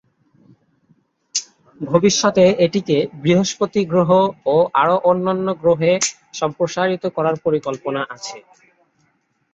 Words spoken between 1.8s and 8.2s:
ভবিষ্যতে এটিকে বৃহস্পতি গ্রহ ও আরও অন্যান্য গ্রহে সম্প্রসারিত করার পরিকল্পনা